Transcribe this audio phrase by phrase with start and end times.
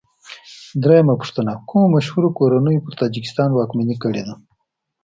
[0.83, 4.33] درېمه پوښتنه: کومو مشهورو کورنیو پر تاجکستان واکمني کړې ده؟